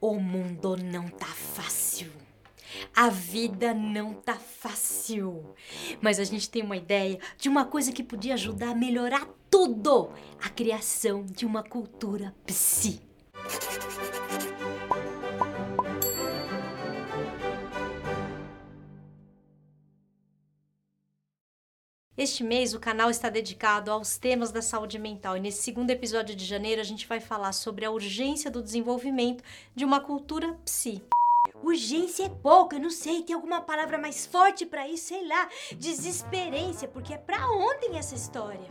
[0.00, 2.12] O mundo não tá fácil.
[2.94, 5.54] A vida não tá fácil.
[6.02, 10.10] Mas a gente tem uma ideia de uma coisa que podia ajudar a melhorar tudo:
[10.42, 13.00] a criação de uma cultura psi.
[22.20, 26.36] Este mês o canal está dedicado aos temas da saúde mental e nesse segundo episódio
[26.36, 29.42] de janeiro a gente vai falar sobre a urgência do desenvolvimento
[29.74, 31.02] de uma cultura psi.
[31.62, 35.48] Urgência é pouco, eu não sei, tem alguma palavra mais forte para isso, sei lá,
[35.78, 38.70] desesperência, porque é para ontem essa história.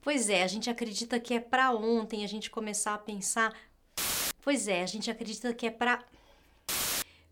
[0.00, 3.52] Pois é, a gente acredita que é para ontem a gente começar a pensar.
[4.40, 6.02] Pois é, a gente acredita que é para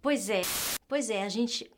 [0.00, 0.42] Pois é,
[0.86, 1.68] pois é, a gente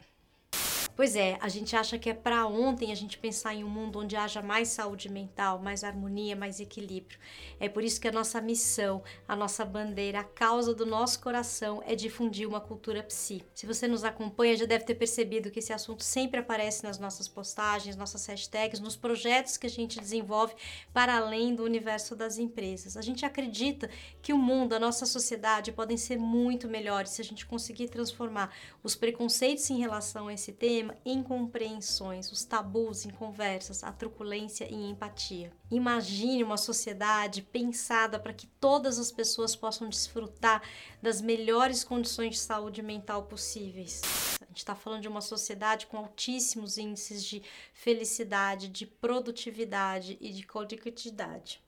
[1.01, 4.01] Pois é, a gente acha que é para ontem a gente pensar em um mundo
[4.01, 7.19] onde haja mais saúde mental, mais harmonia, mais equilíbrio.
[7.59, 11.83] É por isso que a nossa missão, a nossa bandeira, a causa do nosso coração
[11.87, 13.43] é difundir uma cultura psi.
[13.55, 17.27] Se você nos acompanha, já deve ter percebido que esse assunto sempre aparece nas nossas
[17.27, 20.53] postagens, nossas hashtags, nos projetos que a gente desenvolve
[20.93, 22.99] para além do universo das empresas.
[22.99, 23.89] A gente acredita
[24.21, 28.55] que o mundo, a nossa sociedade podem ser muito melhores se a gente conseguir transformar
[28.83, 34.91] os preconceitos em relação a esse tema incompreensões, os tabus em conversas, a truculência em
[34.91, 35.53] empatia.
[35.71, 40.63] Imagine uma sociedade pensada para que todas as pessoas possam desfrutar
[41.03, 44.03] das melhores condições de saúde mental possíveis.
[44.41, 50.31] A gente está falando de uma sociedade com altíssimos índices de felicidade, de produtividade e
[50.31, 51.63] de conectividade.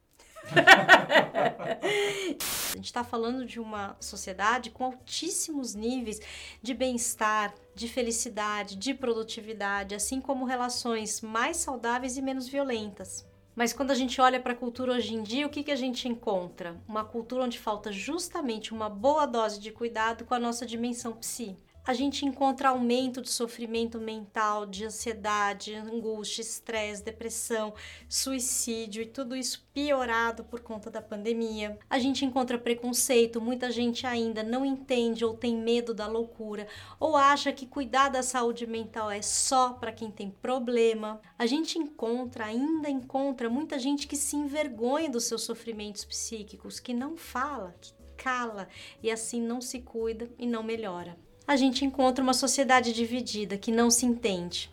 [2.73, 6.21] A gente está falando de uma sociedade com altíssimos níveis
[6.61, 13.27] de bem-estar, de felicidade, de produtividade, assim como relações mais saudáveis e menos violentas.
[13.55, 15.77] Mas quando a gente olha para a cultura hoje em dia, o que, que a
[15.77, 16.81] gente encontra?
[16.89, 21.57] Uma cultura onde falta justamente uma boa dose de cuidado com a nossa dimensão psi
[21.85, 27.75] a gente encontra aumento de sofrimento mental, de ansiedade, angústia, estresse, depressão,
[28.09, 31.77] suicídio e tudo isso piorado por conta da pandemia.
[31.91, 36.69] A gente encontra preconceito, muita gente ainda não entende ou tem medo da loucura
[37.01, 41.21] ou acha que cuidar da saúde mental é só para quem tem problema.
[41.37, 46.95] A gente encontra, ainda encontra muita gente que se envergonha dos seus sofrimentos psíquicos, que
[46.95, 48.69] não fala, que cala
[49.03, 53.73] e assim não se cuida e não melhora a gente encontra uma sociedade dividida que
[53.73, 54.71] não se entende.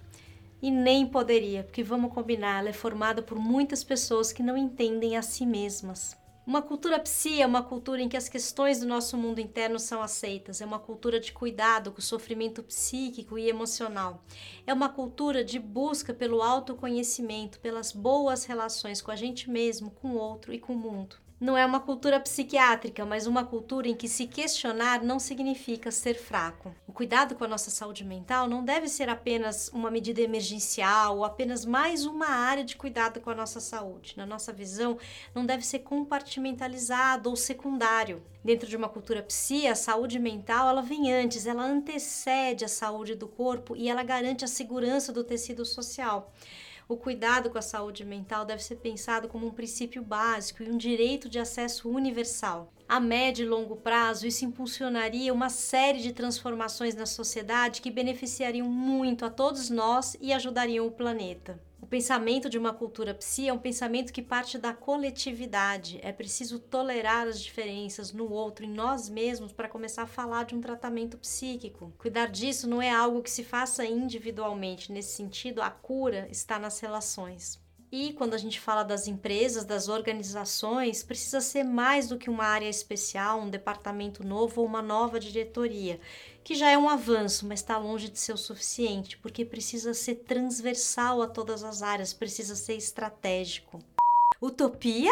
[0.62, 5.16] E nem poderia, porque vamos combinar, ela é formada por muitas pessoas que não entendem
[5.18, 6.18] a si mesmas.
[6.46, 10.02] Uma cultura psi é uma cultura em que as questões do nosso mundo interno são
[10.02, 10.62] aceitas.
[10.62, 14.24] É uma cultura de cuidado com o sofrimento psíquico e emocional.
[14.66, 20.10] É uma cultura de busca pelo autoconhecimento, pelas boas relações com a gente mesmo, com
[20.10, 21.18] o outro e com o mundo.
[21.40, 26.16] Não é uma cultura psiquiátrica, mas uma cultura em que se questionar não significa ser
[26.16, 26.76] fraco.
[26.86, 31.24] O cuidado com a nossa saúde mental não deve ser apenas uma medida emergencial ou
[31.24, 34.16] apenas mais uma área de cuidado com a nossa saúde.
[34.18, 34.98] Na nossa visão,
[35.34, 38.22] não deve ser compartimentalizado ou secundário.
[38.44, 43.16] Dentro de uma cultura psi, a saúde mental ela vem antes, ela antecede a saúde
[43.16, 46.34] do corpo e ela garante a segurança do tecido social.
[46.92, 50.76] O cuidado com a saúde mental deve ser pensado como um princípio básico e um
[50.76, 52.74] direito de acesso universal.
[52.88, 58.68] A médio e longo prazo, isso impulsionaria uma série de transformações na sociedade que beneficiariam
[58.68, 63.58] muito a todos nós e ajudariam o planeta pensamento de uma cultura psi é um
[63.58, 66.00] pensamento que parte da coletividade.
[66.04, 70.56] É preciso tolerar as diferenças no outro, em nós mesmos, para começar a falar de
[70.56, 71.92] um tratamento psíquico.
[71.98, 74.92] Cuidar disso não é algo que se faça individualmente.
[74.92, 77.60] Nesse sentido, a cura está nas relações.
[77.92, 82.46] E quando a gente fala das empresas, das organizações, precisa ser mais do que uma
[82.46, 86.00] área especial, um departamento novo ou uma nova diretoria,
[86.44, 90.16] que já é um avanço, mas está longe de ser o suficiente, porque precisa ser
[90.16, 93.80] transversal a todas as áreas, precisa ser estratégico.
[94.40, 95.12] Utopia?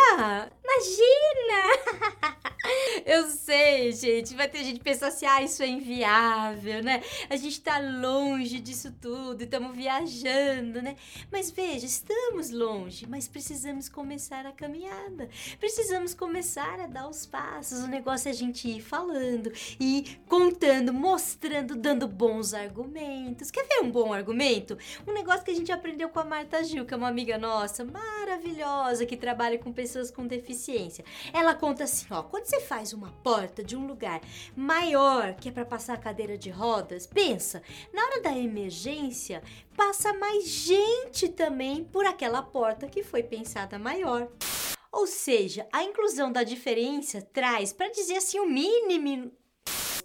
[0.64, 2.37] Imagina!
[3.06, 4.36] Eu sei, gente.
[4.36, 7.02] Vai ter gente pensando assim, ah, isso é inviável, né?
[7.30, 10.96] A gente tá longe disso tudo, estamos viajando, né?
[11.32, 15.30] Mas veja, estamos longe, mas precisamos começar a caminhada.
[15.60, 17.80] Precisamos começar a dar os passos.
[17.80, 23.52] O negócio é a gente ir falando, e contando, mostrando, dando bons argumentos.
[23.52, 24.78] Quer ver um bom argumento?
[25.08, 27.84] Um negócio que a gente aprendeu com a Marta Gil, que é uma amiga nossa,
[27.84, 31.04] maravilhosa, que trabalha com pessoas com deficiência.
[31.34, 34.22] Ela conta assim, ó, quando você faz uma porta de um lugar
[34.56, 37.62] maior que é para passar a cadeira de rodas, pensa,
[37.94, 39.44] na hora da emergência,
[39.76, 44.30] passa mais gente também por aquela porta que foi pensada maior.
[44.92, 49.32] Ou seja, a inclusão da diferença traz, para dizer assim, o mínimo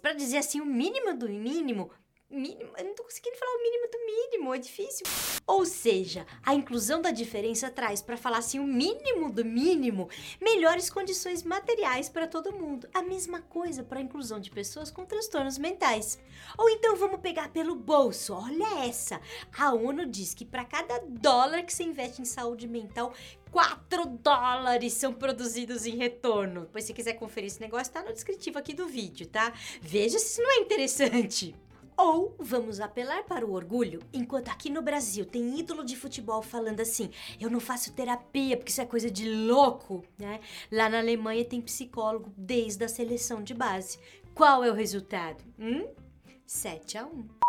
[0.03, 1.89] para dizer assim o mínimo do mínimo,
[2.33, 5.05] mínimo, eu não tô conseguindo falar o mínimo do mínimo, é difícil.
[5.45, 10.09] Ou seja, a inclusão da diferença traz, para falar assim, o mínimo do mínimo,
[10.41, 12.87] melhores condições materiais para todo mundo.
[12.93, 16.19] A mesma coisa para a inclusão de pessoas com transtornos mentais.
[16.57, 18.33] Ou então vamos pegar pelo bolso.
[18.33, 19.21] Olha essa.
[19.57, 23.13] A ONU diz que para cada dólar que você investe em saúde mental,
[23.51, 26.67] 4 dólares são produzidos em retorno.
[26.71, 29.53] Pois se quiser conferir esse negócio, tá no descritivo aqui do vídeo, tá?
[29.79, 31.55] Veja se isso não é interessante.
[31.95, 36.79] Ou vamos apelar para o orgulho, enquanto aqui no Brasil tem ídolo de futebol falando
[36.79, 37.09] assim:
[37.39, 40.39] eu não faço terapia porque isso é coisa de louco, né?
[40.71, 43.99] Lá na Alemanha tem psicólogo desde a seleção de base.
[44.33, 45.43] Qual é o resultado?
[45.59, 45.87] Hum?
[46.45, 47.43] 7 a 1.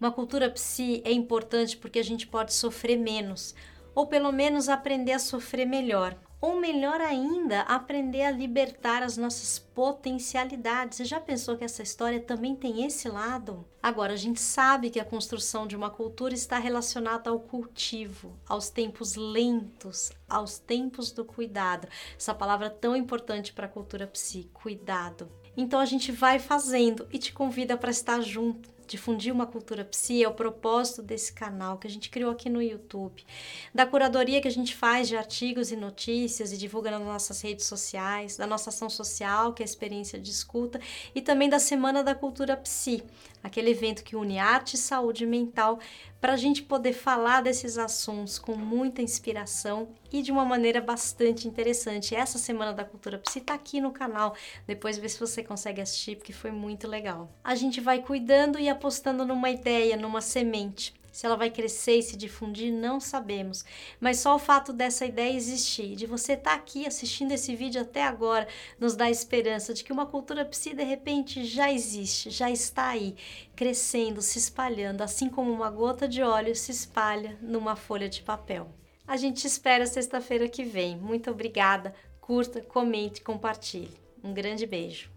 [0.00, 3.54] Uma cultura psi é importante porque a gente pode sofrer menos,
[3.94, 6.16] ou pelo menos aprender a sofrer melhor.
[6.40, 10.96] Ou melhor ainda, aprender a libertar as nossas potencialidades.
[10.96, 13.62] Você já pensou que essa história também tem esse lado?
[13.82, 18.70] Agora, a gente sabe que a construção de uma cultura está relacionada ao cultivo, aos
[18.70, 21.86] tempos lentos, aos tempos do cuidado.
[22.16, 25.30] Essa palavra tão importante para a cultura psi, cuidado.
[25.54, 30.24] Então a gente vai fazendo e te convida para estar junto difundir uma cultura psi
[30.24, 33.24] é o propósito desse canal que a gente criou aqui no YouTube,
[33.72, 37.66] da curadoria que a gente faz de artigos e notícias e divulga nas nossas redes
[37.66, 40.80] sociais, da nossa ação social, que é a experiência de escuta,
[41.14, 43.04] e também da Semana da Cultura Psi,
[43.42, 45.78] aquele evento que une arte e saúde mental
[46.20, 51.48] para a gente poder falar desses assuntos com muita inspiração e de uma maneira bastante
[51.48, 52.14] interessante.
[52.14, 54.34] Essa Semana da Cultura Psi está aqui no canal,
[54.66, 57.30] depois vê se você consegue assistir, porque foi muito legal.
[57.42, 60.99] A gente vai cuidando e apostando numa ideia, numa semente.
[61.12, 63.64] Se ela vai crescer e se difundir, não sabemos.
[63.98, 67.80] Mas só o fato dessa ideia existir, de você estar tá aqui assistindo esse vídeo
[67.80, 68.46] até agora,
[68.78, 73.16] nos dá esperança de que uma cultura psi de repente já existe, já está aí,
[73.56, 78.70] crescendo, se espalhando, assim como uma gota de óleo se espalha numa folha de papel.
[79.06, 80.96] A gente espera sexta-feira que vem.
[80.96, 81.92] Muito obrigada.
[82.20, 83.90] Curta, comente, compartilhe.
[84.22, 85.10] Um grande beijo.